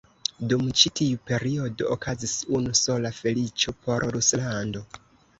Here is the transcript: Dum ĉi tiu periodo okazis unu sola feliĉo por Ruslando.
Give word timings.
Dum 0.51 0.61
ĉi 0.81 0.91
tiu 0.99 1.17
periodo 1.31 1.89
okazis 1.95 2.33
unu 2.59 2.71
sola 2.79 3.11
feliĉo 3.19 3.75
por 3.83 4.07
Ruslando. 4.17 4.83